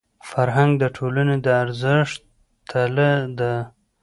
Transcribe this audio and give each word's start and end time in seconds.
فرهنګ 0.29 0.71
د 0.79 0.83
ټولني 0.95 1.37
د 1.45 1.47
ارزښتونو 1.61 2.31
تله 2.69 3.11
ده. 3.39 3.53